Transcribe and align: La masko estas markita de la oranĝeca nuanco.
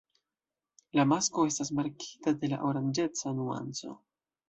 La 0.99 1.05
masko 1.11 1.45
estas 1.51 1.71
markita 1.81 2.35
de 2.47 2.53
la 2.57 2.63
oranĝeca 2.73 3.39
nuanco. 3.41 3.99